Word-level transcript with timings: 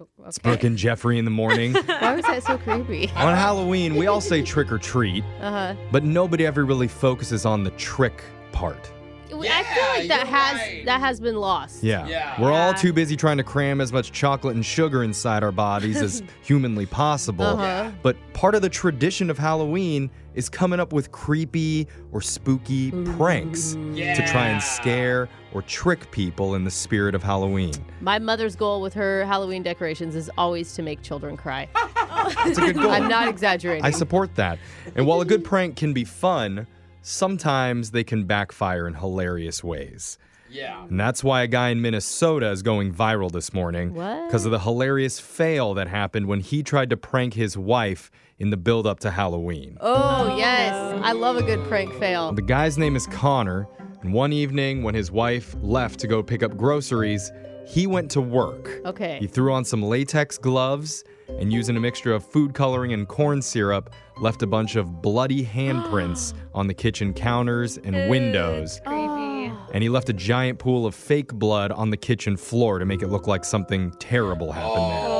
Okay. 0.00 0.10
It's 0.28 0.38
Brooke 0.38 0.62
and 0.62 0.76
Jeffrey 0.76 1.18
in 1.18 1.24
the 1.24 1.30
morning. 1.30 1.74
Why 1.86 2.14
was 2.14 2.24
that 2.26 2.44
so 2.44 2.56
creepy? 2.56 3.10
On 3.16 3.34
Halloween, 3.34 3.96
we 3.96 4.06
all 4.06 4.20
say 4.20 4.42
trick 4.42 4.70
or 4.70 4.78
treat, 4.78 5.24
uh-huh. 5.40 5.74
but 5.90 6.04
nobody 6.04 6.46
ever 6.46 6.64
really 6.64 6.86
focuses 6.86 7.44
on 7.44 7.64
the 7.64 7.70
trick 7.70 8.22
part. 8.52 8.92
Yeah, 9.30 9.36
I 9.36 9.62
feel 9.62 9.84
like 9.84 10.08
that 10.08 10.26
has 10.26 10.58
right. 10.58 10.84
that 10.86 11.00
has 11.00 11.20
been 11.20 11.36
lost. 11.36 11.82
Yeah. 11.82 12.06
yeah. 12.06 12.40
We're 12.40 12.52
all 12.52 12.74
too 12.74 12.92
busy 12.92 13.16
trying 13.16 13.36
to 13.38 13.44
cram 13.44 13.80
as 13.80 13.92
much 13.92 14.12
chocolate 14.12 14.54
and 14.54 14.64
sugar 14.64 15.02
inside 15.02 15.42
our 15.42 15.52
bodies 15.52 16.00
as 16.00 16.22
humanly 16.42 16.86
possible. 16.86 17.44
Uh-huh. 17.44 17.90
But 18.02 18.16
part 18.32 18.54
of 18.54 18.62
the 18.62 18.68
tradition 18.68 19.30
of 19.30 19.38
Halloween 19.38 20.10
is 20.34 20.48
coming 20.48 20.78
up 20.78 20.92
with 20.92 21.10
creepy 21.10 21.88
or 22.12 22.20
spooky 22.20 22.92
pranks 23.16 23.74
yeah. 23.92 24.14
to 24.14 24.26
try 24.26 24.48
and 24.48 24.62
scare 24.62 25.28
or 25.52 25.62
trick 25.62 26.10
people 26.10 26.54
in 26.54 26.64
the 26.64 26.70
spirit 26.70 27.14
of 27.14 27.22
Halloween. 27.22 27.72
My 28.00 28.18
mother's 28.18 28.54
goal 28.54 28.80
with 28.80 28.94
her 28.94 29.24
Halloween 29.24 29.62
decorations 29.62 30.14
is 30.14 30.30
always 30.38 30.74
to 30.74 30.82
make 30.82 31.02
children 31.02 31.36
cry. 31.36 31.68
That's 31.74 32.58
a 32.58 32.60
good 32.60 32.76
goal. 32.80 32.90
I'm 32.90 33.08
not 33.08 33.28
exaggerating. 33.28 33.84
I 33.84 33.90
support 33.90 34.34
that. 34.36 34.58
And 34.94 35.06
while 35.06 35.20
a 35.20 35.24
good 35.24 35.44
prank 35.44 35.76
can 35.76 35.92
be 35.92 36.04
fun, 36.04 36.66
sometimes 37.08 37.90
they 37.90 38.04
can 38.04 38.24
backfire 38.24 38.86
in 38.86 38.94
hilarious 38.94 39.64
ways. 39.64 40.18
Yeah. 40.50 40.84
And 40.84 40.98
that's 40.98 41.22
why 41.22 41.42
a 41.42 41.46
guy 41.46 41.68
in 41.70 41.82
Minnesota 41.82 42.50
is 42.50 42.62
going 42.62 42.92
viral 42.92 43.30
this 43.30 43.52
morning. 43.52 43.92
Because 43.92 44.44
of 44.44 44.52
the 44.52 44.60
hilarious 44.60 45.20
fail 45.20 45.74
that 45.74 45.88
happened 45.88 46.26
when 46.26 46.40
he 46.40 46.62
tried 46.62 46.90
to 46.90 46.96
prank 46.96 47.34
his 47.34 47.56
wife 47.56 48.10
in 48.38 48.50
the 48.50 48.56
build 48.56 48.86
up 48.86 49.00
to 49.00 49.10
Halloween. 49.10 49.76
Oh, 49.80 50.36
yes. 50.36 50.72
I 51.02 51.12
love 51.12 51.36
a 51.36 51.42
good 51.42 51.66
prank 51.68 51.92
fail. 51.94 52.32
The 52.32 52.42
guy's 52.42 52.78
name 52.78 52.96
is 52.96 53.06
Connor. 53.06 53.68
And 54.02 54.12
one 54.12 54.32
evening, 54.32 54.82
when 54.84 54.94
his 54.94 55.10
wife 55.10 55.56
left 55.60 55.98
to 56.00 56.06
go 56.06 56.22
pick 56.22 56.42
up 56.42 56.56
groceries, 56.56 57.32
he 57.68 57.86
went 57.86 58.10
to 58.12 58.20
work. 58.20 58.80
Okay. 58.86 59.18
He 59.20 59.26
threw 59.26 59.52
on 59.52 59.64
some 59.64 59.82
latex 59.82 60.38
gloves 60.38 61.04
and 61.28 61.52
using 61.52 61.76
a 61.76 61.80
mixture 61.80 62.14
of 62.14 62.24
food 62.24 62.54
coloring 62.54 62.94
and 62.94 63.06
corn 63.06 63.42
syrup, 63.42 63.90
left 64.20 64.42
a 64.42 64.46
bunch 64.46 64.76
of 64.76 65.02
bloody 65.02 65.44
handprints 65.44 66.32
on 66.54 66.66
the 66.66 66.74
kitchen 66.74 67.12
counters 67.12 67.76
and 67.76 68.08
windows. 68.08 68.80
Creepy. 68.86 69.52
And 69.74 69.82
he 69.82 69.90
left 69.90 70.08
a 70.08 70.14
giant 70.14 70.58
pool 70.58 70.86
of 70.86 70.94
fake 70.94 71.34
blood 71.34 71.70
on 71.72 71.90
the 71.90 71.96
kitchen 71.98 72.38
floor 72.38 72.78
to 72.78 72.86
make 72.86 73.02
it 73.02 73.08
look 73.08 73.26
like 73.26 73.44
something 73.44 73.90
terrible 73.98 74.50
happened 74.50 74.90
there. 74.90 75.08
Oh. 75.08 75.17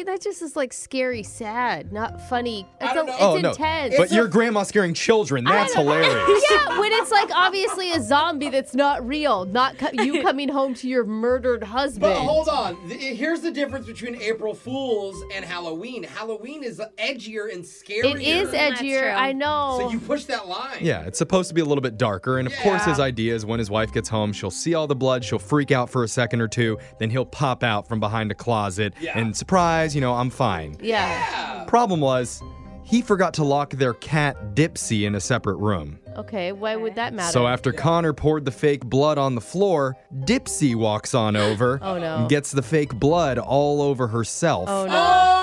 I 0.00 0.02
mean, 0.02 0.06
that 0.06 0.22
just 0.22 0.40
is 0.40 0.56
like 0.56 0.72
scary, 0.72 1.22
sad, 1.22 1.92
not 1.92 2.26
funny. 2.26 2.66
It's, 2.80 2.96
a, 2.96 3.00
oh, 3.00 3.04
it's 3.04 3.16
oh, 3.20 3.36
intense. 3.36 3.92
No. 3.92 3.98
But 3.98 4.10
your 4.10 4.28
grandma 4.28 4.62
scaring 4.62 4.94
children, 4.94 5.44
that's 5.44 5.74
hilarious. 5.74 6.42
yeah, 6.50 6.78
when 6.78 6.90
it's 6.90 7.10
like 7.10 7.28
obviously 7.34 7.92
a 7.92 8.00
zombie 8.00 8.48
that's 8.48 8.74
not 8.74 9.06
real, 9.06 9.44
not 9.44 9.76
co- 9.76 9.90
you 9.92 10.22
coming 10.22 10.48
home 10.48 10.72
to 10.76 10.88
your 10.88 11.04
murdered 11.04 11.62
husband. 11.62 12.14
But 12.14 12.16
hold 12.16 12.48
on. 12.48 12.76
Here's 12.88 13.42
the 13.42 13.50
difference 13.50 13.84
between 13.84 14.14
April 14.22 14.54
Fools 14.54 15.22
and 15.34 15.44
Halloween. 15.44 16.02
Halloween 16.02 16.64
is 16.64 16.80
edgier 16.96 17.52
and 17.52 17.62
scarier. 17.62 18.14
It 18.14 18.22
is 18.22 18.52
edgier, 18.52 19.14
I 19.14 19.32
know. 19.32 19.80
So 19.80 19.90
you 19.90 20.00
push 20.00 20.24
that 20.24 20.48
line. 20.48 20.78
Yeah, 20.80 21.02
it's 21.02 21.18
supposed 21.18 21.50
to 21.50 21.54
be 21.54 21.60
a 21.60 21.66
little 21.66 21.82
bit 21.82 21.98
darker. 21.98 22.38
And 22.38 22.46
of 22.46 22.54
yeah. 22.54 22.62
course, 22.62 22.86
his 22.86 23.00
idea 23.00 23.34
is 23.34 23.44
when 23.44 23.58
his 23.58 23.70
wife 23.70 23.92
gets 23.92 24.08
home, 24.08 24.32
she'll 24.32 24.50
see 24.50 24.72
all 24.72 24.86
the 24.86 24.96
blood, 24.96 25.26
she'll 25.26 25.38
freak 25.38 25.70
out 25.70 25.90
for 25.90 26.04
a 26.04 26.08
second 26.08 26.40
or 26.40 26.48
two, 26.48 26.78
then 26.98 27.10
he'll 27.10 27.26
pop 27.26 27.62
out 27.62 27.86
from 27.86 28.00
behind 28.00 28.30
a 28.30 28.34
closet 28.34 28.94
yeah. 28.98 29.18
and 29.18 29.36
surprise 29.36 29.89
you 29.94 30.00
know, 30.00 30.14
I'm 30.14 30.30
fine. 30.30 30.76
Yeah. 30.80 31.64
Problem 31.66 32.00
was, 32.00 32.42
he 32.82 33.02
forgot 33.02 33.34
to 33.34 33.44
lock 33.44 33.70
their 33.70 33.94
cat 33.94 34.54
Dipsy 34.54 35.06
in 35.06 35.14
a 35.14 35.20
separate 35.20 35.56
room. 35.56 36.00
Okay, 36.16 36.50
why 36.50 36.74
would 36.74 36.96
that 36.96 37.14
matter? 37.14 37.32
So 37.32 37.46
after 37.46 37.72
Connor 37.72 38.12
poured 38.12 38.44
the 38.44 38.50
fake 38.50 38.84
blood 38.84 39.16
on 39.16 39.36
the 39.36 39.40
floor, 39.40 39.96
Dipsy 40.24 40.74
walks 40.74 41.14
on 41.14 41.36
over 41.36 41.78
oh, 41.82 41.98
no. 41.98 42.16
and 42.16 42.28
gets 42.28 42.50
the 42.50 42.62
fake 42.62 42.92
blood 42.94 43.38
all 43.38 43.80
over 43.80 44.08
herself. 44.08 44.68
Oh 44.68 44.86
no. 44.86 45.39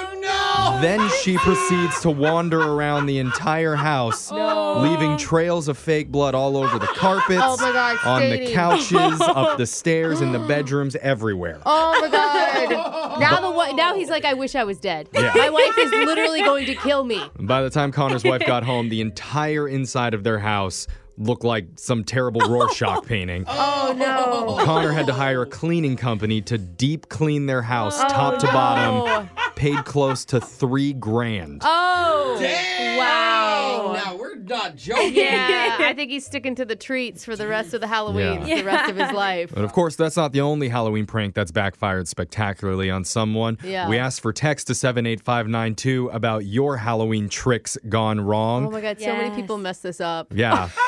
Oh! 0.77 0.81
Then 0.81 1.09
she 1.23 1.37
proceeds 1.37 2.01
to 2.01 2.11
wander 2.11 2.61
around 2.61 3.05
the 3.05 3.19
entire 3.19 3.75
house, 3.75 4.31
leaving 4.31 5.17
trails 5.17 5.67
of 5.67 5.77
fake 5.77 6.11
blood 6.11 6.35
all 6.35 6.57
over 6.57 6.77
the 6.77 6.87
carpets, 6.87 7.41
oh 7.43 7.57
my 7.57 7.71
God, 7.71 7.97
on 8.05 8.29
the 8.29 8.51
couches, 8.51 9.21
up 9.21 9.57
the 9.57 9.65
stairs, 9.65 10.21
in 10.21 10.33
the 10.33 10.39
bedrooms, 10.39 10.95
everywhere. 10.97 11.61
Oh 11.65 11.99
my 12.01 12.09
God! 12.09 13.19
now 13.19 13.39
the 13.39 13.73
now 13.73 13.95
he's 13.95 14.09
like, 14.09 14.25
I 14.25 14.33
wish 14.33 14.55
I 14.55 14.63
was 14.63 14.79
dead. 14.79 15.09
Yeah. 15.13 15.31
My 15.35 15.49
wife 15.49 15.77
is 15.77 15.91
literally 15.91 16.41
going 16.41 16.65
to 16.65 16.75
kill 16.75 17.03
me. 17.03 17.21
By 17.39 17.61
the 17.61 17.69
time 17.69 17.91
Connor's 17.91 18.23
wife 18.23 18.45
got 18.45 18.63
home, 18.63 18.89
the 18.89 19.01
entire 19.01 19.67
inside 19.67 20.13
of 20.13 20.23
their 20.23 20.39
house 20.39 20.87
look 21.17 21.43
like 21.43 21.67
some 21.75 22.03
terrible 22.03 22.41
Rorschach 22.41 23.03
painting. 23.05 23.45
Oh 23.47 23.93
no. 23.97 24.63
Connor 24.63 24.91
had 24.91 25.07
to 25.07 25.13
hire 25.13 25.41
a 25.43 25.45
cleaning 25.45 25.97
company 25.97 26.41
to 26.41 26.57
deep 26.57 27.09
clean 27.09 27.45
their 27.45 27.61
house 27.61 27.99
top 27.99 28.39
to 28.39 28.49
oh, 28.49 28.53
bottom. 28.53 29.29
Paid 29.55 29.85
close 29.85 30.23
to 30.25 30.39
three 30.39 30.93
grand. 30.93 31.61
Oh. 31.63 32.37
Dang! 32.39 32.97
Wow. 32.97 33.93
Now 33.95 34.15
we're 34.15 34.35
not 34.35 34.75
joking. 34.75 35.15
Yeah, 35.15 35.77
I 35.79 35.93
think 35.93 36.11
he's 36.11 36.25
sticking 36.25 36.53
to 36.55 36.65
the 36.65 36.75
treats 36.75 37.25
for 37.25 37.35
the 37.35 37.47
rest 37.47 37.73
of 37.73 37.81
the 37.81 37.87
Halloween, 37.87 38.45
Yeah. 38.45 38.57
the 38.57 38.63
rest 38.63 38.89
of 38.91 38.97
his 38.97 39.11
life. 39.11 39.51
But 39.53 39.63
of 39.63 39.73
course, 39.73 39.95
that's 39.95 40.15
not 40.15 40.31
the 40.31 40.41
only 40.41 40.69
Halloween 40.69 41.05
prank 41.05 41.33
that's 41.33 41.51
backfired 41.51 42.07
spectacularly 42.07 42.91
on 42.91 43.03
someone. 43.03 43.57
Yeah. 43.63 43.89
We 43.89 43.97
asked 43.97 44.21
for 44.21 44.31
text 44.31 44.67
to 44.67 44.75
78592 44.75 46.09
about 46.09 46.45
your 46.45 46.77
Halloween 46.77 47.29
tricks 47.29 47.77
gone 47.89 48.21
wrong. 48.21 48.67
Oh 48.67 48.71
my 48.71 48.81
god, 48.81 48.99
so 48.99 49.13
many 49.13 49.35
people 49.35 49.57
mess 49.57 49.79
this 49.79 49.99
up. 49.99 50.27
Yeah. 50.33 50.69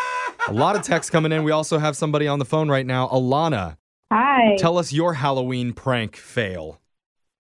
a 0.48 0.54
lot 0.54 0.76
of 0.76 0.82
texts 0.82 1.10
coming 1.10 1.32
in. 1.32 1.44
We 1.44 1.52
also 1.52 1.78
have 1.78 1.96
somebody 1.96 2.28
on 2.28 2.40
the 2.40 2.46
phone 2.46 2.70
right 2.70 2.86
now. 2.86 3.08
Alana, 3.10 3.78
Hi. 4.12 4.56
tell 4.58 4.78
us 4.78 4.92
your 4.94 5.16
Halloween 5.16 5.74
prank 5.74 6.16
fail. 6.16 6.80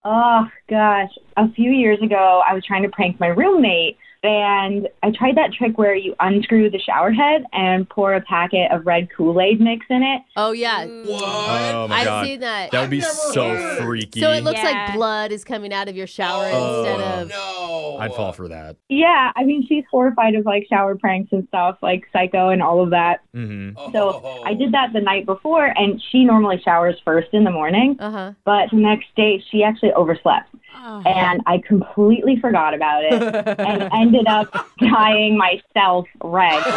Oh 0.06 0.48
gosh, 0.70 1.10
a 1.38 1.52
few 1.52 1.72
years 1.72 2.02
ago, 2.02 2.42
I 2.48 2.54
was 2.54 2.64
trying 2.66 2.84
to 2.84 2.90
prank 2.90 3.20
my 3.20 3.28
roommate, 3.28 3.98
and 4.24 4.88
I 5.02 5.12
tried 5.12 5.36
that 5.38 5.54
trick 5.54 5.78
where 5.78 5.96
you 5.96 6.14
unscrew 6.20 6.70
the 6.70 6.80
shower 6.80 7.12
head 7.12 7.46
and 7.54 7.88
pour 7.90 8.14
a 8.14 8.22
packet 8.22 8.72
of 8.72 8.86
red 8.86 9.08
Kool 9.16 9.40
Aid 9.40 9.62
mix 9.62 9.86
in 9.90 10.04
it. 10.04 10.22
Oh 10.36 10.52
yeah. 10.52 10.86
What? 10.86 11.24
Oh 11.24 11.88
my 11.88 11.96
I've 12.00 12.06
god. 12.06 12.26
seen 12.26 12.40
that. 12.42 12.72
That 12.72 12.82
would 12.82 12.90
be 12.90 13.02
so 13.02 13.56
heard. 13.56 13.78
freaky. 13.84 14.20
So 14.20 14.32
it 14.32 14.44
looks 14.44 14.62
Yeah. 14.62 14.72
like 14.88 14.94
blood 14.96 15.32
is 15.32 15.44
coming 15.44 15.72
out 15.74 15.88
of 15.88 15.96
your 15.96 16.08
shower 16.08 16.50
Oh. 16.52 16.84
instead 16.84 17.02
of 17.02 17.30
no. 17.30 17.98
I'd 18.00 18.14
fall 18.14 18.32
for 18.34 18.48
that. 18.50 18.76
Yeah, 18.90 19.32
I 19.36 19.44
mean 19.44 19.66
she's 19.68 19.84
horrified 19.92 20.36
of 20.36 20.46
like 20.46 20.66
shower 20.70 20.96
pranks 20.96 21.32
and 21.32 21.48
stuff, 21.48 21.78
like 21.82 22.04
Psycho 22.14 22.50
and 22.50 22.62
all 22.62 22.82
of 22.84 22.90
that. 22.92 23.22
hmm 23.34 23.72
So 23.94 24.22
Oh. 24.24 24.44
I 24.46 24.54
did 24.54 24.72
that 24.74 24.94
the 24.94 25.02
night 25.02 25.26
before, 25.26 25.66
and 25.78 26.02
she 26.12 26.24
normally 26.26 26.60
showers 26.62 26.96
first 27.06 27.30
in 27.34 27.44
the 27.44 27.52
morning. 27.52 27.96
Uh-huh. 28.00 28.34
But 28.46 28.70
the 28.72 28.78
next 28.78 29.08
day, 29.16 29.44
she 29.52 29.64
actually 29.64 29.92
overslept, 29.94 30.50
Ah. 30.74 31.02
and 31.06 31.42
I 31.46 31.58
completely 31.60 32.38
forgot 32.40 32.74
about 32.74 33.04
it, 33.04 33.14
and 33.60 33.90
ended 33.94 34.28
up 34.28 34.48
dyeing 34.80 35.38
myself 35.38 36.08
red. 36.24 36.64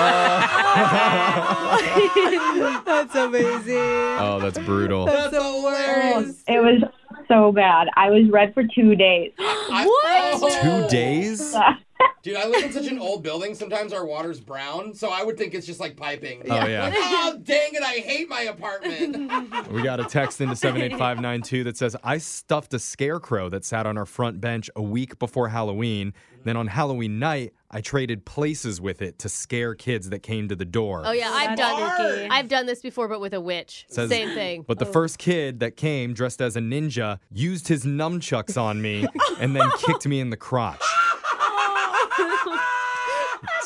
Oh. 1.75 2.83
That's 2.87 3.15
amazing. 3.15 3.77
Oh, 3.79 4.39
that's 4.41 4.59
brutal. 4.59 5.07
That's 5.07 5.35
hilarious. 5.35 6.43
It 6.47 6.61
was 6.63 6.83
so 7.29 7.53
bad. 7.53 7.89
I 7.97 8.11
was 8.11 8.29
red 8.31 8.53
for 8.55 8.65
two 8.75 8.95
days. 8.95 9.33
What? 9.39 10.43
Oh. 10.43 10.83
Two 10.83 10.89
days? 10.89 11.55
Dude, 12.23 12.37
I 12.37 12.47
live 12.47 12.63
in 12.63 12.73
such 12.73 12.87
an 12.87 13.01
old 13.01 13.25
building. 13.25 13.53
Sometimes 13.53 13.93
our 13.93 14.07
water's 14.07 14.39
brown, 14.39 14.95
so 14.95 15.11
I 15.11 15.25
would 15.25 15.37
think 15.37 15.55
it's 15.55 15.67
just 15.67 15.81
like 15.81 15.97
piping. 15.97 16.43
Oh, 16.49 16.67
yeah. 16.67 16.85
Like, 16.85 16.95
oh, 16.97 17.39
dang 17.43 17.75
it! 17.75 17.83
I 17.83 17.95
hate 17.95 18.29
my 18.29 18.43
apartment. 18.43 19.31
We 19.73 19.83
got 19.83 20.01
a 20.01 20.05
text 20.05 20.41
into 20.41 20.55
78592 20.55 21.65
that 21.65 21.77
says, 21.77 21.97
I 22.05 22.19
stuffed 22.19 22.75
a 22.75 22.79
scarecrow 22.79 23.49
that 23.49 23.65
sat 23.65 23.87
on 23.87 23.97
our 23.97 24.05
front 24.05 24.41
bench 24.41 24.69
a 24.77 24.83
week 24.83 25.19
before 25.19 25.49
Halloween. 25.49 26.13
Then 26.45 26.57
on 26.57 26.67
Halloween 26.67 27.19
night, 27.19 27.55
I 27.71 27.81
traded 27.81 28.25
places 28.25 28.81
with 28.81 29.01
it 29.01 29.19
to 29.21 29.29
scare 29.29 29.75
kids 29.75 30.11
that 30.11 30.21
came 30.21 30.49
to 30.49 30.57
the 30.57 30.65
door. 30.65 31.03
Oh 31.05 31.13
yeah, 31.13 31.31
I've 31.31 31.57
done 31.57 31.77
Smart. 31.77 32.31
I've 32.31 32.49
done 32.49 32.67
this 32.67 32.83
before, 32.83 33.09
but 33.09 33.21
with 33.21 33.33
a 33.33 33.41
witch. 33.41 33.87
Says- 33.89 34.11
Same 34.11 34.35
thing. 34.35 34.65
But 34.67 34.79
the 34.79 34.87
oh. 34.87 34.93
first 34.93 35.19
kid 35.19 35.61
that 35.61 35.77
came 35.77 36.13
dressed 36.13 36.43
as 36.43 36.57
a 36.57 36.61
ninja 36.61 37.19
used 37.33 37.69
his 37.69 37.85
nunchucks 37.85 38.61
on 38.61 38.83
me 38.83 39.07
and 39.41 39.57
then 39.57 39.71
kicked 39.79 40.07
me 40.07 40.21
in 40.21 40.31
the 40.31 40.37
crotch. 40.37 40.83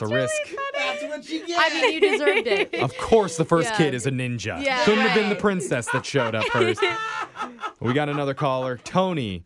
It's 0.01 0.11
a 0.11 0.15
risk. 0.15 0.35
That's 0.75 1.03
what 1.05 1.29
you 1.31 1.47
get. 1.47 1.59
I 1.59 1.81
mean, 1.81 1.95
you 1.95 2.01
deserved 2.01 2.47
it. 2.47 2.75
Of 2.75 2.97
course, 2.99 3.37
the 3.39 3.45
first 3.47 3.71
Yeah. 3.71 3.77
kid 3.77 3.95
is 3.95 4.07
a 4.07 4.11
ninja. 4.11 4.63
Yeah, 4.63 4.85
Couldn't 4.85 5.01
have 5.07 5.15
been 5.15 5.29
the 5.31 5.35
right. 5.35 5.41
princess 5.41 5.89
that 5.93 6.05
showed 6.05 6.35
up 6.35 6.45
first. 6.53 6.83
we 7.81 7.95
got 7.95 8.09
another 8.09 8.35
caller, 8.35 8.77
Tony. 8.85 9.45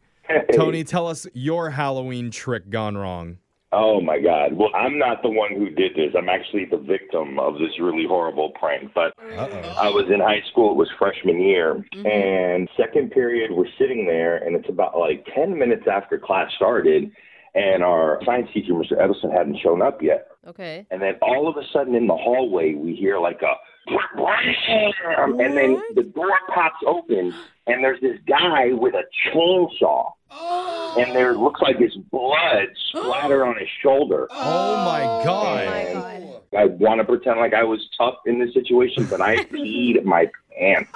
Tony, 0.52 0.85
tell 0.85 1.06
us 1.06 1.26
your 1.35 1.70
Halloween 1.70 2.31
trick 2.31 2.69
gone 2.70 2.97
wrong. 2.97 3.38
Oh 3.73 4.00
my 4.00 4.19
God. 4.19 4.55
Well, 4.55 4.70
I'm 4.75 4.99
not 4.99 5.23
the 5.23 5.29
one 5.31 5.50
who 5.55 5.70
did 5.70 5.94
this. 5.94 6.12
I'm 6.19 6.29
actually 6.29 6.64
the 6.64 6.76
victim 6.79 7.38
of 7.38 7.55
this 7.55 7.70
really 7.81 8.05
horrible 8.06 8.50
prank. 8.58 8.91
But 8.93 9.12
Uh-oh. 9.20 9.75
I 9.81 9.88
was 9.91 10.06
in 10.12 10.19
high 10.19 10.43
school. 10.50 10.73
It 10.73 10.76
was 10.76 10.88
freshman 10.99 11.41
year. 11.41 11.85
Mm-hmm. 11.94 12.06
And 12.06 12.69
second 12.76 13.12
period, 13.12 13.52
we're 13.52 13.70
sitting 13.79 14.06
there, 14.06 14.38
and 14.38 14.56
it's 14.56 14.69
about 14.69 14.99
like 14.99 15.25
10 15.37 15.56
minutes 15.56 15.85
after 15.88 16.19
class 16.19 16.50
started. 16.56 17.12
And 17.55 17.82
our 17.85 18.20
science 18.25 18.49
teacher, 18.55 18.73
Mr. 18.73 19.00
Edison, 19.00 19.31
hadn't 19.31 19.58
shown 19.62 19.82
up 19.82 20.02
yet. 20.02 20.29
Okay. 20.46 20.87
And 20.90 21.02
then 21.02 21.16
all 21.20 21.48
of 21.48 21.56
a 21.56 21.66
sudden 21.72 21.94
in 21.94 22.06
the 22.06 22.16
hallway, 22.16 22.75
we 22.75 22.94
hear 22.94 23.19
like 23.19 23.42
a 23.42 23.54
and 23.88 25.56
then 25.56 25.82
the 25.94 26.02
door 26.14 26.38
pops 26.54 26.82
open, 26.87 27.34
and 27.66 27.82
there's 27.82 28.00
this 28.00 28.19
guy 28.26 28.72
with 28.72 28.94
a 28.94 29.04
chainsaw. 29.26 30.12
Oh. 30.31 30.96
And 30.98 31.14
there 31.14 31.34
looks 31.34 31.60
like 31.60 31.78
his 31.78 31.96
blood 31.96 32.69
splatter 32.88 33.44
on 33.44 33.58
his 33.58 33.69
shoulder. 33.82 34.28
Oh 34.31 34.84
my 34.84 35.00
God. 35.25 35.66
my 35.66 35.92
God. 35.92 36.29
I 36.56 36.64
want 36.64 36.99
to 36.99 37.05
pretend 37.05 37.38
like 37.38 37.55
I 37.55 37.62
was 37.62 37.88
tough 37.97 38.17
in 38.26 38.41
this 38.41 38.52
situation, 38.52 39.05
but 39.05 39.20
I 39.20 39.37
peed 39.44 40.02
my 40.05 40.29
pants. 40.58 40.91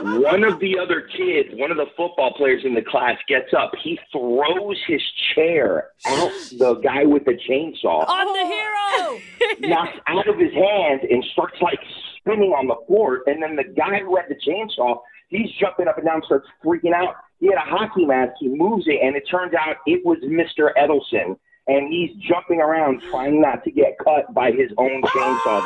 One 0.00 0.42
of 0.42 0.58
the 0.58 0.78
other 0.78 1.02
kids, 1.02 1.50
one 1.52 1.70
of 1.70 1.76
the 1.76 1.86
football 1.96 2.32
players 2.32 2.64
in 2.64 2.74
the 2.74 2.82
class, 2.82 3.18
gets 3.28 3.52
up. 3.52 3.72
He 3.82 3.98
throws 4.10 4.78
his 4.86 5.02
chair 5.34 5.88
at 6.06 6.32
the 6.50 6.74
guy 6.82 7.04
with 7.04 7.26
the 7.26 7.38
chainsaw, 7.48 8.06
I'm 8.08 8.26
the 8.32 8.46
hero. 8.46 9.20
knocks 9.68 9.98
out 10.06 10.26
of 10.26 10.38
his 10.38 10.52
hand, 10.54 11.02
and 11.02 11.22
starts 11.32 11.60
like 11.60 11.80
spinning 12.16 12.52
on 12.52 12.68
the 12.68 12.76
floor. 12.86 13.22
And 13.26 13.42
then 13.42 13.56
the 13.56 13.64
guy 13.64 14.00
who 14.00 14.16
had 14.16 14.26
the 14.30 14.36
chainsaw, 14.36 15.00
he's 15.28 15.50
jumping 15.60 15.88
up 15.88 15.98
and 15.98 16.06
down, 16.06 16.22
starts 16.24 16.48
freaking 16.64 16.94
out. 16.94 17.16
He 17.38 17.48
had 17.48 17.56
a 17.56 17.60
hockey 17.60 18.06
mask. 18.06 18.32
He 18.40 18.48
moves 18.48 18.84
it, 18.86 18.98
and 19.02 19.14
it 19.14 19.24
turns 19.30 19.52
out 19.52 19.76
it 19.86 20.04
was 20.06 20.18
Mr. 20.20 20.70
Edelson. 20.74 21.36
And 21.68 21.92
he's 21.92 22.10
jumping 22.28 22.60
around 22.60 23.02
trying 23.10 23.40
not 23.40 23.62
to 23.64 23.70
get 23.70 23.96
cut 24.02 24.32
by 24.34 24.50
his 24.50 24.70
own 24.78 25.02
chainsaw. 25.02 25.64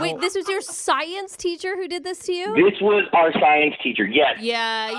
Wait, 0.00 0.18
this 0.20 0.34
was 0.34 0.48
your 0.48 0.60
science 0.60 1.36
teacher 1.36 1.76
who 1.76 1.86
did 1.86 2.02
this 2.02 2.20
to 2.20 2.32
you? 2.32 2.54
This 2.54 2.80
was 2.80 3.04
our 3.12 3.32
science 3.32 3.74
teacher. 3.82 4.06
Yes. 4.06 4.38
Yeah, 4.40 4.90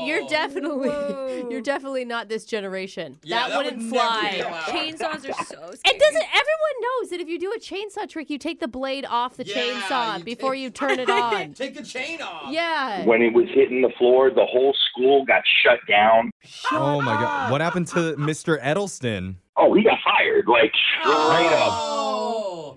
Oh. 0.00 0.06
you're 0.06 0.26
definitely 0.28 1.44
you're 1.50 1.60
definitely 1.60 2.04
not 2.04 2.28
this 2.28 2.44
generation. 2.44 3.18
Yeah, 3.22 3.40
that, 3.40 3.48
that 3.50 3.56
wouldn't 3.64 3.82
would 3.82 3.90
fly. 3.90 4.42
Chainsaws 4.66 5.28
are 5.28 5.44
so 5.44 5.56
scary. 5.56 5.78
It 5.84 5.98
doesn't. 6.00 6.22
Everyone 6.22 6.76
knows 6.82 7.10
that 7.10 7.20
if 7.20 7.28
you 7.28 7.38
do 7.38 7.52
a 7.52 7.58
chainsaw 7.60 8.08
trick, 8.08 8.30
you 8.30 8.38
take 8.38 8.60
the 8.60 8.68
blade 8.68 9.04
off 9.08 9.36
the 9.36 9.44
Yeah, 9.44 9.54
chainsaw 9.54 10.18
you 10.18 10.24
before 10.24 10.52
take- 10.52 10.62
you 10.62 10.70
turn 10.70 10.98
it 10.98 11.08
on. 11.24 11.52
Take 11.54 11.74
the 11.76 11.82
chain 11.84 12.20
off. 12.22 12.50
yeah. 12.52 13.04
When 13.04 13.22
it 13.22 13.32
was 13.32 13.46
hitting 13.54 13.82
the 13.82 13.90
floor, 13.98 14.30
the 14.30 14.44
whole 14.46 14.74
school 14.90 15.24
got 15.24 15.42
shut 15.62 15.78
down. 15.88 16.30
oh 16.72 17.00
my 17.00 17.14
God. 17.14 17.50
What 17.52 17.60
happened 17.60 17.86
to 17.88 18.14
Mr. 18.16 18.60
Edelston? 18.62 19.36
Oh, 19.56 19.72
he 19.74 19.84
got 19.84 19.98
fired, 20.04 20.46
like 20.48 20.72
straight 21.00 21.52
up. 21.52 21.68
Oh. 21.72 22.23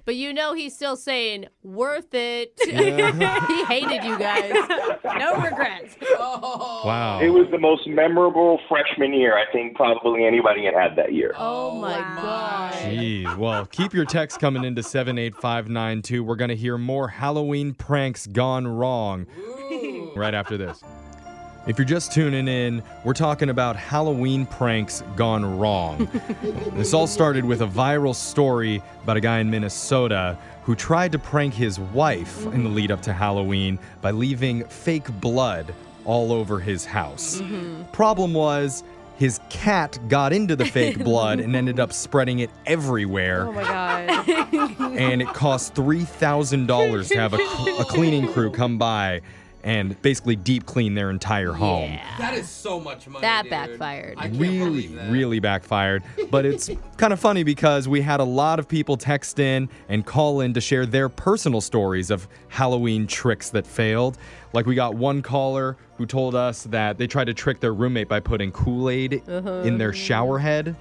Oh. 0.07 0.11
But 0.11 0.15
you 0.15 0.31
know 0.31 0.53
he's 0.53 0.73
still 0.73 0.95
saying 0.95 1.47
worth 1.63 2.13
it. 2.13 2.53
Yeah. 2.67 3.47
he 3.47 3.63
hated 3.65 4.03
you 4.03 4.17
guys. 4.17 4.51
no 5.19 5.35
regrets. 5.41 5.95
Oh. 6.17 6.81
Wow. 6.85 7.19
It 7.19 7.29
was 7.29 7.47
the 7.51 7.57
most 7.57 7.87
memorable 7.87 8.59
freshman 8.69 9.13
year 9.13 9.37
I 9.37 9.51
think 9.51 9.75
probably 9.75 10.25
anybody 10.25 10.65
had 10.65 10.73
had 10.75 10.95
that 10.95 11.13
year. 11.13 11.33
Oh, 11.35 11.71
oh 11.71 11.81
my 11.81 11.99
Wow. 11.99 12.21
god. 12.21 12.73
Jeez. 12.73 13.37
Well, 13.37 13.65
keep 13.65 13.93
your 13.93 14.05
texts 14.05 14.37
coming 14.37 14.63
into 14.63 14.81
78592. 14.83 16.23
We're 16.23 16.35
going 16.35 16.49
to 16.49 16.55
hear 16.55 16.77
more 16.77 17.07
Halloween 17.09 17.73
pranks 17.73 18.27
gone 18.27 18.67
wrong 18.67 19.25
Ooh. 19.39 20.13
right 20.15 20.33
after 20.33 20.57
this. 20.57 20.81
If 21.67 21.77
you're 21.77 21.85
just 21.85 22.13
tuning 22.13 22.47
in, 22.47 22.81
we're 23.03 23.13
talking 23.13 23.49
about 23.49 23.75
Halloween 23.75 24.45
pranks 24.45 25.03
gone 25.17 25.59
wrong. 25.59 26.07
this 26.73 26.93
all 26.93 27.07
started 27.07 27.43
with 27.43 27.61
a 27.61 27.67
viral 27.67 28.15
story 28.15 28.81
about 29.03 29.17
a 29.17 29.19
guy 29.19 29.39
in 29.39 29.49
Minnesota 29.49 30.37
who 30.63 30.75
tried 30.75 31.11
to 31.11 31.19
prank 31.19 31.53
his 31.53 31.77
wife 31.77 32.45
in 32.47 32.63
the 32.63 32.69
lead 32.69 32.89
up 32.89 33.01
to 33.01 33.11
Halloween 33.13 33.79
by 34.01 34.11
leaving 34.11 34.63
fake 34.65 35.11
blood 35.19 35.73
all 36.05 36.31
over 36.31 36.59
his 36.61 36.85
house. 36.85 37.41
Mm-hmm. 37.41 37.83
Problem 37.91 38.33
was, 38.33 38.83
his 39.17 39.41
cat 39.49 39.99
got 40.07 40.31
into 40.31 40.55
the 40.55 40.65
fake 40.65 40.99
blood 41.03 41.41
and 41.41 41.53
ended 41.53 41.81
up 41.81 41.91
spreading 41.91 42.39
it 42.39 42.49
everywhere 42.65 43.47
Oh 43.47 43.51
my 43.51 43.63
god. 43.63 44.29
and 44.95 45.21
it 45.21 45.27
cost 45.29 45.73
three 45.75 46.05
thousand 46.05 46.67
dollars 46.67 47.09
to 47.09 47.17
have 47.19 47.33
a, 47.33 47.37
a 47.79 47.83
cleaning 47.85 48.31
crew 48.31 48.51
come 48.51 48.77
by 48.77 49.21
and 49.67 50.01
basically 50.01 50.37
deep 50.37 50.65
clean 50.65 50.95
their 50.95 51.09
entire 51.09 51.51
home. 51.51 51.99
That 52.19 52.33
is 52.33 52.49
so 52.49 52.79
much 52.79 53.05
money. 53.05 53.21
That 53.21 53.43
dude. 53.43 53.49
backfired. 53.49 54.17
I 54.17 54.29
can't 54.29 54.39
Really, 54.39 54.87
that. 54.87 55.11
really 55.11 55.41
backfired. 55.41 56.03
But 56.31 56.45
it's 56.45 56.69
kind 56.97 57.11
of 57.11 57.19
funny 57.19 57.43
because 57.43 57.85
we 57.85 57.99
had 57.99 58.21
a 58.21 58.23
lot 58.23 58.59
of 58.59 58.69
people 58.69 58.95
text 58.95 59.39
in 59.39 59.67
and 59.89 60.05
call 60.05 60.39
in 60.39 60.53
to 60.53 60.61
share 60.61 60.85
their 60.85 61.09
personal 61.09 61.59
stories 61.59 62.09
of 62.11 62.29
Halloween 62.47 63.07
tricks 63.07 63.49
that 63.49 63.67
failed. 63.67 64.17
Like 64.53 64.65
we 64.65 64.73
got 64.73 64.95
one 64.95 65.21
caller 65.21 65.75
who 65.97 66.05
told 66.05 66.33
us 66.33 66.63
that 66.63 66.97
they 66.97 67.05
tried 67.05 67.25
to 67.25 67.33
trick 67.33 67.59
their 67.59 67.73
roommate 67.73 68.07
by 68.07 68.21
putting 68.21 68.53
Kool 68.53 68.89
Aid 68.89 69.21
uh-huh. 69.27 69.63
in 69.65 69.77
their 69.77 69.91
shower 69.91 70.39
head. 70.39 70.77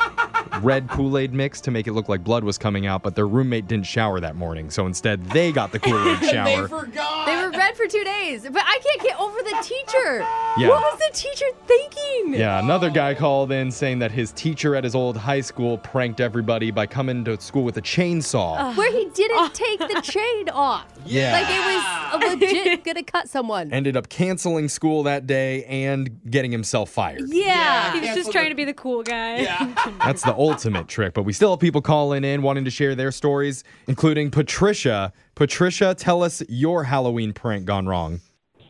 Red 0.63 0.89
Kool 0.89 1.19
Aid 1.19 1.33
mix 1.33 1.61
to 1.63 1.71
make 1.71 1.87
it 1.87 1.93
look 1.93 2.09
like 2.09 2.23
blood 2.25 2.45
was 2.45 2.59
coming 2.59 2.87
out, 2.87 3.03
but 3.03 3.15
their 3.15 3.27
roommate 3.27 3.67
didn't 3.69 3.87
shower 3.87 4.21
that 4.21 4.37
morning. 4.37 4.71
So 4.71 4.87
instead, 4.87 5.25
they 5.31 5.53
got 5.53 5.73
the 5.73 5.79
Kool 5.79 6.09
Aid 6.09 6.19
shower. 6.31 6.63
They 6.63 6.69
forgot. 6.69 7.27
They 7.27 7.37
were 7.37 7.51
red 7.51 7.77
for 7.77 7.87
two 7.87 8.05
days, 8.05 8.43
but 8.45 8.63
I 8.65 8.79
can't 8.83 9.03
get 9.03 9.19
over 9.21 9.39
the 9.39 9.57
teacher. 9.63 10.19
Yeah. 10.59 10.69
What 10.69 10.81
was 10.83 10.99
the 10.99 11.11
teacher 11.17 11.47
thinking? 11.67 12.35
Yeah, 12.35 12.59
another 12.63 12.91
guy 12.91 13.15
called 13.15 13.53
in 13.53 13.71
saying 13.71 13.99
that 14.01 14.11
his 14.11 14.33
teacher 14.33 14.75
at 14.75 14.85
his 14.85 14.95
old 14.95 15.17
high 15.17 15.41
school 15.41 15.79
pranked 15.79 16.21
everybody 16.21 16.71
by 16.71 16.87
coming 16.87 17.25
to 17.25 17.41
school 17.41 17.65
with 17.65 17.77
a 17.77 17.83
chainsaw. 17.83 18.77
Where 18.77 18.91
he 18.93 19.09
didn't 19.15 19.55
take 19.55 19.79
the 19.79 20.01
chain 20.03 20.49
off. 20.51 20.87
Yeah. 21.05 21.33
Like 21.33 21.47
it 21.49 22.21
was 22.21 22.41
legit 22.41 22.85
gonna 22.85 23.03
cut 23.03 23.29
someone. 23.29 23.73
Ended 23.73 23.97
up 23.97 24.09
canceling 24.09 24.69
school 24.69 25.03
that 25.05 25.27
day 25.27 25.65
and 25.65 26.21
getting 26.31 26.51
himself 26.53 26.91
fired. 26.91 27.23
Yeah, 27.27 27.93
he 27.93 28.01
was 28.01 28.11
just 28.11 28.33
trying 28.33 28.49
to 28.51 28.55
be 28.55 28.65
the 28.65 28.75
cool 28.75 29.03
guy. 29.03 29.41
Yeah. 29.41 29.75
That's 30.05 30.23
the 30.23 30.35
ultimate 30.37 30.89
trick. 30.89 31.15
But 31.15 31.23
we 31.23 31.33
still 31.33 31.51
have 31.51 31.61
people 31.61 31.81
calling 31.81 32.25
in 32.25 32.43
wanting 32.43 32.65
to 32.65 32.71
share 32.71 32.95
their 32.95 33.11
stories, 33.11 33.65
including 33.89 34.31
Patricia. 34.31 35.13
Patricia, 35.35 35.95
tell 35.97 36.23
us 36.23 36.43
your 36.49 36.85
Halloween 36.85 37.33
prank 37.33 37.65
gone 37.65 37.87
wrong. 37.87 38.21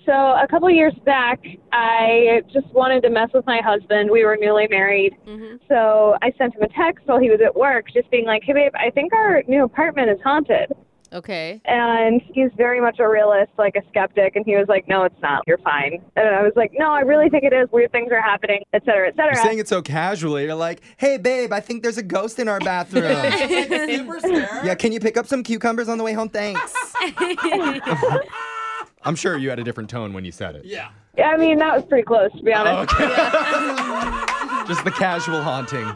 So 0.07 0.13
a 0.13 0.47
couple 0.49 0.71
years 0.71 0.95
back, 1.05 1.41
I 1.73 2.43
just 2.53 2.69
wanted 2.69 3.03
to 3.03 3.11
mess 3.11 3.31
with 3.35 3.45
my 3.45 3.61
husband. 3.61 4.09
We 4.09 4.25
were 4.25 4.39
newly 4.41 4.69
married. 4.69 5.17
Mm-hmm. 5.27 5.57
So 5.69 6.17
I 6.23 6.33
sent 6.39 6.55
him 6.55 6.63
a 6.63 6.69
text 6.69 7.07
while 7.07 7.19
he 7.19 7.29
was 7.29 7.41
at 7.45 7.57
work, 7.57 7.87
just 7.93 8.09
being 8.13 8.25
like, 8.25 8.45
"Hey, 8.45 8.53
babe, 8.53 8.73
I 8.77 8.91
think 8.91 9.13
our 9.13 9.43
new 9.49 9.65
apartment 9.65 10.11
is 10.11 10.19
haunted." 10.23 10.73
Okay. 11.13 11.61
And 11.65 12.21
he's 12.21 12.51
very 12.57 12.81
much 12.81 12.99
a 12.99 13.09
realist, 13.09 13.53
like 13.59 13.77
a 13.77 13.83
skeptic, 13.89 14.37
and 14.37 14.45
he 14.45 14.57
was 14.57 14.67
like, 14.69 14.89
"No, 14.89 15.05
it's 15.05 15.21
not. 15.23 15.43
You're 15.47 15.59
fine." 15.59 16.03
And 16.17 16.29
I 16.29 16.43
was 16.43 16.53
like, 16.57 16.73
"No, 16.75 16.93
I 16.93 17.01
really 17.01 17.29
think 17.29 17.45
it 17.45 17.53
is. 17.53 17.69
Weird 17.73 17.93
things 17.93 18.11
are 18.13 18.21
happening, 18.21 18.63
et 18.73 18.83
cetera, 18.85 19.09
et 19.09 19.17
cetera." 19.17 19.35
You're 19.35 19.45
saying 19.45 19.59
it 19.59 19.69
so 19.69 19.83
casually. 19.83 20.45
You're 20.45 20.55
like, 20.55 20.83
hey, 20.97 21.17
babe, 21.19 21.53
I 21.53 21.61
think 21.61 21.83
there's 21.83 21.99
a 21.99 22.03
ghost 22.03 22.39
in 22.39 22.49
our 22.49 22.61
bathroom. 22.61 23.05
yeah, 24.65 24.75
can 24.75 24.93
you 24.93 25.01
pick 25.01 25.17
up 25.17 25.27
some 25.27 25.43
cucumbers 25.43 25.89
on 25.89 25.99
the 25.99 26.05
way 26.05 26.13
home? 26.13 26.29
Thanks. 26.29 26.75
I'm 29.03 29.15
sure 29.15 29.37
you 29.37 29.51
had 29.51 29.59
a 29.61 29.65
different 29.65 29.89
tone 29.89 30.13
when 30.13 30.25
you 30.25 30.33
said 30.33 30.57
it. 30.57 30.65
Yeah. 30.65 30.89
Yeah, 31.17 31.29
I 31.29 31.37
mean, 31.37 31.59
that 31.59 31.75
was 31.75 31.85
pretty 31.87 32.03
close, 32.05 32.31
to 32.33 32.43
be 32.43 32.53
honest. 32.53 32.93
Oh, 32.99 33.05
okay. 33.05 34.67
Just 34.67 34.85
the 34.85 34.91
casual 34.91 35.41
haunting. 35.43 35.91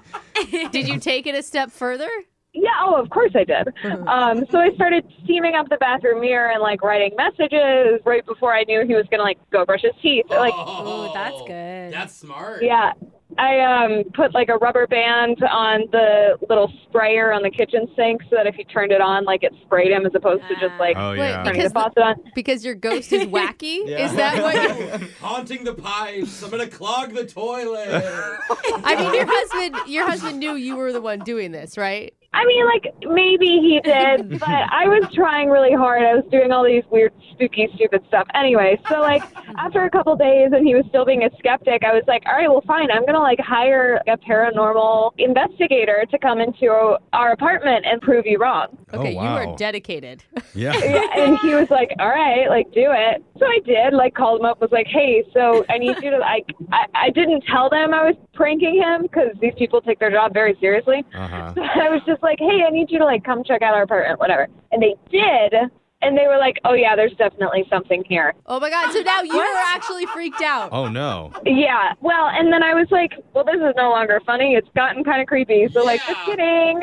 Did 0.70 0.88
you 0.88 0.98
take 0.98 1.26
it 1.26 1.34
a 1.34 1.42
step 1.42 1.70
further? 1.70 2.08
Yeah, 2.52 2.71
oh, 2.80 3.00
of 3.00 3.11
course 3.11 3.30
I 3.35 3.45
did. 3.45 3.69
Um, 4.09 4.45
so 4.50 4.59
I 4.59 4.73
started 4.75 5.04
steaming 5.25 5.54
up 5.54 5.69
the 5.69 5.76
bathroom 5.76 6.21
mirror 6.21 6.50
and 6.50 6.61
like 6.61 6.83
writing 6.83 7.12
messages 7.16 8.00
right 8.04 8.26
before 8.26 8.52
I 8.54 8.64
knew 8.64 8.85
he 8.87 8.95
was 8.95 9.07
gonna 9.11 9.23
like 9.23 9.38
go 9.50 9.64
brush 9.64 9.83
his 9.83 9.92
teeth. 10.02 10.26
Like, 10.28 10.52
oh, 10.57 11.12
that's 11.14 11.40
good. 11.47 11.92
That's 11.92 12.14
smart. 12.16 12.62
yeah, 12.64 12.92
I 13.38 13.61
um 13.61 14.02
put 14.14 14.35
like 14.35 14.49
a 14.49 14.57
rubber 14.57 14.88
band 14.88 15.42
on 15.45 15.83
the 15.92 16.37
little 16.49 16.73
sprayer 16.88 17.33
on 17.33 17.42
the 17.42 17.50
kitchen 17.50 17.87
sink 17.95 18.23
so 18.28 18.35
that 18.35 18.49
if 18.49 18.57
he 18.57 18.64
turned 18.64 18.90
it 18.90 19.00
on, 19.00 19.25
like 19.25 19.45
it 19.45 19.52
sprayed 19.64 19.92
him 19.92 20.04
as 20.04 20.12
opposed 20.16 20.42
to 20.49 20.54
just 20.57 20.75
like 20.80 20.97
Oh, 20.97 21.12
Wait, 21.12 21.19
yeah. 21.19 21.45
turning 21.45 21.52
because 21.52 21.73
the 21.73 21.78
faucet 21.78 21.99
on. 22.02 22.16
Because 22.35 22.64
your 22.64 22.75
ghost 22.75 23.12
is 23.12 23.28
wacky? 23.28 23.87
Yeah. 23.88 24.07
Is 24.07 24.16
that 24.16 24.42
what 24.42 25.00
you 25.00 25.09
Haunting 25.21 25.62
the 25.62 25.75
pipes. 25.75 26.42
I'm 26.42 26.50
gonna 26.50 26.66
clog 26.66 27.14
the 27.14 27.25
toilet. 27.26 27.88
I 28.85 28.97
mean 28.99 29.14
your 29.14 29.26
husband 29.28 29.76
your 29.88 30.07
husband 30.09 30.40
knew 30.40 30.54
you 30.54 30.75
were 30.76 30.92
the 30.92 31.00
one 31.00 31.21
doing 31.21 31.52
this, 31.52 31.78
right? 31.78 32.12
I 32.32 32.44
mean, 32.46 32.64
like 32.66 32.94
maybe 33.02 33.58
he 33.60 33.80
did, 33.82 34.38
but 34.40 34.49
I 34.49 34.87
was 34.87 35.08
trying 35.14 35.49
really 35.50 35.75
hard. 35.75 36.02
I 36.02 36.14
was 36.14 36.25
doing 36.30 36.52
all 36.52 36.64
these 36.64 36.84
weird, 36.90 37.12
spooky, 37.32 37.68
stupid 37.75 38.02
stuff. 38.08 38.26
Anyway, 38.34 38.78
so 38.88 39.00
like 39.00 39.22
after 39.58 39.84
a 39.84 39.90
couple 39.90 40.14
days, 40.16 40.50
and 40.52 40.66
he 40.66 40.75
was 40.75 40.84
still 40.88 41.04
being 41.04 41.25
a 41.25 41.30
skeptic, 41.38 41.82
I 41.84 41.92
was 41.92 42.04
like, 42.06 42.22
all 42.26 42.34
right, 42.34 42.49
well, 42.49 42.62
fine. 42.66 42.90
I'm 42.90 43.04
gonna 43.04 43.18
like 43.20 43.40
hire 43.40 44.00
a 44.06 44.16
paranormal 44.16 45.12
investigator 45.18 46.04
to 46.10 46.18
come 46.18 46.40
into 46.40 46.96
our 47.12 47.32
apartment 47.32 47.84
and 47.87 48.00
prove 48.00 48.26
you 48.26 48.38
wrong. 48.38 48.76
Okay, 48.94 49.08
Oh, 49.08 49.10
you 49.10 49.16
wow. 49.16 49.37
are 49.52 49.56
dedicated. 49.56 50.22
Yeah. 50.52 50.76
yeah, 50.78 51.06
and 51.16 51.38
he 51.42 51.54
was 51.54 51.68
like, 51.70 51.92
"All 52.00 52.08
right, 52.08 52.49
like 52.49 52.66
do 52.72 52.90
it." 52.90 53.22
So 53.38 53.46
I 53.46 53.60
did. 53.64 53.92
Like 53.94 54.14
called 54.16 54.40
him 54.40 54.46
up, 54.46 54.60
was 54.60 54.72
like, 54.72 54.88
"Hey, 54.88 55.22
so 55.32 55.64
I 55.70 55.78
need 55.78 55.96
you 56.02 56.10
to 56.10 56.18
like." 56.18 56.44
I, 56.72 56.87
I 56.94 57.10
didn't 57.10 57.42
tell 57.42 57.70
them 57.70 57.94
I 57.94 58.02
was 58.04 58.16
pranking 58.34 58.75
him 58.82 59.02
because 59.02 59.28
these 59.40 59.52
people 59.56 59.80
take 59.80 60.00
their 60.00 60.10
job 60.10 60.34
very 60.34 60.56
seriously. 60.60 61.04
Uh-huh. 61.14 61.52
So 61.60 61.62
I 61.62 61.88
was 61.88 62.02
just 62.04 62.19
like, 62.22 62.38
"Hey, 62.38 62.64
I 62.66 62.70
need 62.70 62.90
you 62.90 62.98
to 62.98 63.04
like 63.04 63.24
come 63.24 63.44
check 63.44 63.62
out 63.62 63.74
our 63.74 63.82
apartment, 63.82 64.20
whatever." 64.20 64.48
And 64.72 64.82
they 64.82 64.94
did, 65.10 65.54
and 66.02 66.16
they 66.16 66.26
were 66.26 66.38
like, 66.38 66.58
"Oh 66.64 66.74
yeah, 66.74 66.96
there's 66.96 67.12
definitely 67.14 67.66
something 67.68 68.02
here." 68.08 68.34
Oh 68.46 68.58
my 68.58 68.70
god, 68.70 68.92
so 68.92 69.00
now 69.00 69.22
you 69.22 69.38
are 69.38 69.56
actually 69.74 70.06
freaked 70.06 70.42
out. 70.42 70.70
Oh, 70.72 70.88
no. 70.88 71.32
Yeah. 71.44 71.92
Well, 72.00 72.28
and 72.28 72.52
then 72.52 72.62
I 72.62 72.74
was 72.74 72.86
like, 72.90 73.12
"Well, 73.34 73.44
this 73.44 73.56
is 73.56 73.74
no 73.76 73.90
longer 73.90 74.20
funny. 74.24 74.54
It's 74.54 74.68
gotten 74.74 75.04
kind 75.04 75.20
of 75.20 75.26
creepy." 75.26 75.68
So 75.68 75.84
like, 75.84 76.00
just 76.06 76.24
kidding. 76.24 76.80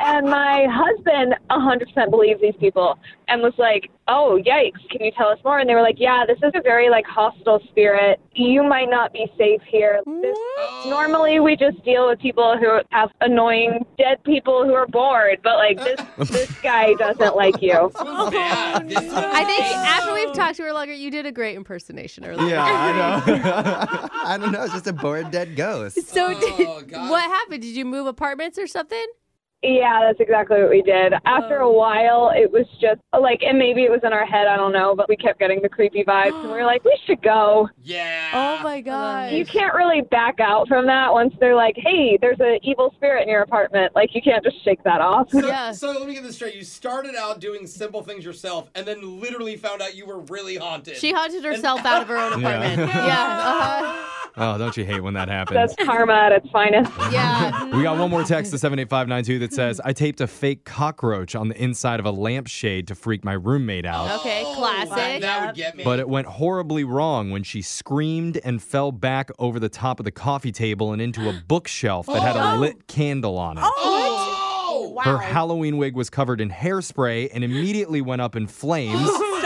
And 0.00 0.28
my 0.28 0.66
husband 0.70 1.36
100% 1.50 2.10
believes 2.10 2.40
these 2.40 2.56
people 2.58 2.98
and 3.32 3.40
was 3.40 3.54
like, 3.56 3.90
"Oh, 4.08 4.38
yikes! 4.44 4.86
Can 4.90 5.02
you 5.02 5.10
tell 5.16 5.28
us 5.28 5.38
more?" 5.42 5.58
And 5.58 5.68
they 5.68 5.74
were 5.74 5.80
like, 5.80 5.98
"Yeah, 5.98 6.24
this 6.26 6.36
is 6.42 6.52
a 6.54 6.60
very 6.60 6.90
like 6.90 7.06
hostile 7.06 7.60
spirit. 7.70 8.20
You 8.34 8.62
might 8.62 8.90
not 8.90 9.12
be 9.12 9.26
safe 9.38 9.62
here. 9.66 10.00
This, 10.06 10.38
normally, 10.86 11.40
we 11.40 11.56
just 11.56 11.82
deal 11.82 12.08
with 12.08 12.18
people 12.18 12.58
who 12.58 12.80
have 12.90 13.10
annoying 13.22 13.86
dead 13.96 14.22
people 14.24 14.64
who 14.64 14.74
are 14.74 14.86
bored, 14.86 15.40
but 15.42 15.56
like 15.56 15.78
this 15.78 16.28
this 16.28 16.60
guy 16.62 16.92
doesn't 16.94 17.34
like 17.34 17.62
you." 17.62 17.90
I 17.98 19.44
think 19.46 19.62
after 19.64 20.12
we've 20.12 20.34
talked 20.34 20.56
to 20.58 20.64
her 20.64 20.72
longer, 20.74 20.92
you 20.92 21.10
did 21.10 21.24
a 21.24 21.32
great 21.32 21.56
impersonation 21.56 22.26
earlier. 22.26 22.50
Yeah, 22.50 22.64
I 22.64 22.92
know. 22.92 24.08
I 24.24 24.38
don't 24.38 24.52
know. 24.52 24.62
It's 24.64 24.74
just 24.74 24.86
a 24.86 24.92
bored 24.92 25.30
dead 25.30 25.56
ghost. 25.56 26.06
So, 26.08 26.38
did, 26.38 26.68
what 26.92 27.22
happened? 27.22 27.62
Did 27.62 27.74
you 27.74 27.86
move 27.86 28.06
apartments 28.06 28.58
or 28.58 28.66
something? 28.66 29.06
Yeah, 29.62 30.00
that's 30.02 30.18
exactly 30.18 30.60
what 30.60 30.70
we 30.70 30.82
did. 30.82 31.14
After 31.24 31.58
a 31.58 31.70
while, 31.72 32.32
it 32.34 32.50
was 32.50 32.66
just 32.80 33.00
like, 33.18 33.42
and 33.42 33.58
maybe 33.58 33.84
it 33.84 33.90
was 33.90 34.00
in 34.02 34.12
our 34.12 34.26
head, 34.26 34.48
I 34.48 34.56
don't 34.56 34.72
know, 34.72 34.96
but 34.96 35.08
we 35.08 35.16
kept 35.16 35.38
getting 35.38 35.62
the 35.62 35.68
creepy 35.68 36.02
vibes, 36.02 36.34
and 36.34 36.48
we 36.50 36.54
were 36.54 36.64
like, 36.66 36.82
we 36.84 36.98
should 37.06 37.22
go. 37.22 37.68
Yeah. 37.82 38.30
Oh 38.60 38.64
my 38.64 38.80
god. 38.80 39.32
You 39.32 39.44
can't 39.46 39.72
really 39.74 40.00
back 40.00 40.40
out 40.40 40.66
from 40.66 40.86
that 40.86 41.12
once 41.12 41.32
they're 41.38 41.54
like, 41.54 41.76
hey, 41.76 42.18
there's 42.20 42.40
an 42.40 42.58
evil 42.62 42.92
spirit 42.96 43.22
in 43.22 43.28
your 43.28 43.42
apartment. 43.42 43.94
Like, 43.94 44.14
you 44.14 44.20
can't 44.22 44.42
just 44.42 44.62
shake 44.64 44.82
that 44.82 45.00
off. 45.00 45.30
So, 45.30 45.72
so 45.72 45.92
let 45.92 46.08
me 46.08 46.14
get 46.14 46.24
this 46.24 46.34
straight. 46.34 46.54
You 46.56 46.64
started 46.64 47.14
out 47.14 47.38
doing 47.40 47.66
simple 47.68 48.02
things 48.02 48.24
yourself, 48.24 48.68
and 48.74 48.84
then 48.84 49.20
literally 49.20 49.56
found 49.56 49.80
out 49.80 49.94
you 49.94 50.06
were 50.06 50.20
really 50.22 50.56
haunted. 50.56 50.96
She 50.96 51.12
haunted 51.12 51.44
herself 51.44 51.84
out 51.84 52.02
of 52.02 52.08
her 52.08 52.16
own 52.16 52.40
Yeah. 52.40 52.48
apartment. 52.56 52.92
Yeah. 52.92 53.38
uh-huh. 53.38 54.01
Oh, 54.36 54.56
don't 54.56 54.76
you 54.76 54.84
hate 54.84 55.02
when 55.02 55.14
that 55.14 55.28
happens? 55.28 55.54
That's 55.54 55.74
karma 55.86 56.14
at 56.14 56.32
its 56.32 56.48
finest. 56.50 56.90
Yeah. 57.10 57.70
We 57.72 57.82
got 57.82 57.98
one 57.98 58.10
more 58.10 58.22
text 58.22 58.52
to 58.52 58.58
78592 58.58 59.38
that 59.40 59.52
says, 59.52 59.80
I 59.82 59.92
taped 59.92 60.20
a 60.20 60.26
fake 60.26 60.64
cockroach 60.64 61.34
on 61.34 61.48
the 61.48 61.62
inside 61.62 62.00
of 62.00 62.06
a 62.06 62.10
lampshade 62.10 62.86
to 62.88 62.94
freak 62.94 63.24
my 63.24 63.32
roommate 63.32 63.86
out. 63.86 64.20
Okay, 64.20 64.44
classic. 64.54 65.22
That 65.22 65.46
would 65.46 65.56
get 65.56 65.76
me. 65.76 65.82
But 65.82 65.98
it 65.98 66.08
went 66.08 66.26
horribly 66.26 66.84
wrong 66.84 67.30
when 67.30 67.42
she 67.42 67.62
screamed 67.62 68.38
and 68.44 68.62
fell 68.62 68.92
back 68.92 69.30
over 69.38 69.58
the 69.58 69.70
top 69.70 70.00
of 70.00 70.04
the 70.04 70.10
coffee 70.10 70.52
table 70.52 70.92
and 70.92 71.00
into 71.00 71.28
a 71.28 71.32
bookshelf 71.48 72.06
that 72.06 72.20
had 72.20 72.36
a 72.36 72.54
oh. 72.54 72.58
lit 72.58 72.86
candle 72.86 73.38
on 73.38 73.56
it. 73.58 73.64
Oh! 73.64 74.94
oh. 74.98 75.00
Her 75.02 75.18
Halloween 75.18 75.78
wig 75.78 75.96
was 75.96 76.10
covered 76.10 76.40
in 76.40 76.50
hairspray 76.50 77.30
and 77.32 77.42
immediately 77.42 78.00
went 78.00 78.20
up 78.22 78.36
in 78.36 78.46
flames. 78.46 79.08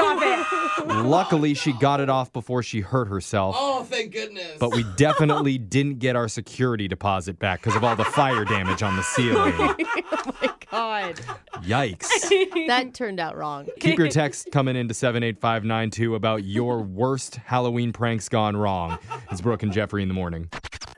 Stop 0.77 0.91
it. 0.91 1.03
Luckily, 1.03 1.55
she 1.55 1.73
got 1.73 2.01
it 2.01 2.09
off 2.09 2.33
before 2.33 2.63
she 2.63 2.81
hurt 2.81 3.09
herself. 3.09 3.57
Oh, 3.59 3.85
thank 3.85 4.13
goodness. 4.13 4.59
But 4.59 4.73
we 4.75 4.85
definitely 4.97 5.59
didn't 5.77 5.99
get 5.99 6.17
our 6.17 6.29
security 6.29 6.89
deposit 6.89 7.39
back 7.39 7.61
because 7.61 7.77
of 7.77 7.85
all 7.85 7.97
the 7.97 8.05
fire 8.05 8.45
damage 8.45 8.83
on 8.83 8.97
the 8.97 9.03
ceiling. 9.03 9.55
oh 9.59 10.33
my 10.43 10.55
god. 10.71 11.21
Yikes. 11.63 12.07
That 12.67 12.95
turned 12.95 13.21
out 13.21 13.37
wrong. 13.37 13.69
Keep 13.79 13.99
your 13.99 14.09
text 14.09 14.49
coming 14.51 14.75
into 14.77 14.93
78592 14.93 16.15
about 16.17 16.45
your 16.45 16.83
worst 16.83 17.37
Halloween 17.37 17.93
pranks 17.93 18.29
gone 18.29 18.57
wrong. 18.57 18.99
It's 19.31 19.41
Brooke 19.41 19.63
and 19.63 19.73
Jeffrey 19.73 20.03
in 20.03 20.09
the 20.09 20.15
morning. 20.15 20.49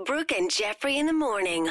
Brooke 0.06 0.32
and 0.32 0.50
Jeffrey 0.50 0.96
in 0.98 1.06
the 1.06 1.12
morning. 1.12 1.70